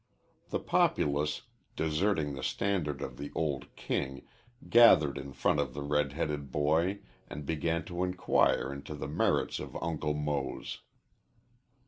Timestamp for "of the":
3.03-3.31, 5.59-5.83